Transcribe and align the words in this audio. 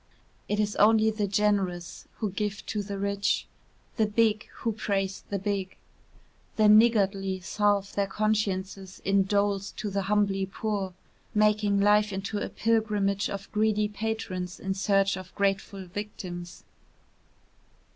It 0.49 0.59
is 0.59 0.75
only 0.77 1.11
the 1.11 1.27
generous 1.27 2.07
who 2.15 2.31
give 2.31 2.65
to 2.65 2.81
the 2.81 2.97
rich, 2.97 3.45
the 3.97 4.07
big 4.07 4.47
who 4.55 4.71
praise 4.71 5.23
the 5.29 5.37
big; 5.37 5.77
the 6.55 6.67
niggardly 6.67 7.39
salve 7.41 7.93
their 7.93 8.07
consciences 8.07 8.99
in 9.05 9.25
doles 9.25 9.69
to 9.73 9.91
the 9.91 10.01
humbly 10.09 10.47
poor, 10.47 10.95
making 11.35 11.79
life 11.81 12.11
into 12.11 12.39
a 12.39 12.49
pilgrimage 12.49 13.29
of 13.29 13.51
greedy 13.51 13.87
patrons 13.87 14.59
in 14.59 14.73
search 14.73 15.17
of 15.17 15.35
grateful 15.35 15.85
victims. 15.85 16.63